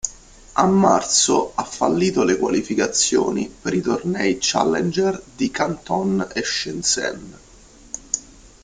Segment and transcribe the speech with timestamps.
[0.53, 7.37] A marzo ha fallito le qualificazioni per i tornei challenger di Canton e Shenzhen.